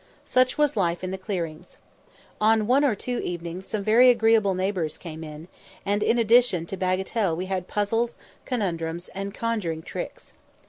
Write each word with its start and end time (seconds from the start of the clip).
Such 0.25 0.57
was 0.57 0.75
life 0.75 1.03
in 1.03 1.11
the 1.11 1.17
clearings. 1.19 1.77
On 2.41 2.65
one 2.65 2.83
or 2.83 2.95
two 2.95 3.19
evenings 3.19 3.67
some 3.67 3.83
very 3.83 4.09
agreeable 4.09 4.55
neighbours 4.55 4.97
came 4.97 5.23
in; 5.23 5.47
and 5.85 6.01
in 6.01 6.17
addition 6.17 6.65
to 6.65 6.75
bagatelle 6.75 7.35
we 7.37 7.45
had 7.45 7.67
puzzles, 7.67 8.17
conundrums, 8.43 9.09
and 9.09 9.31
conjuring 9.31 9.83
tricks. 9.83 10.33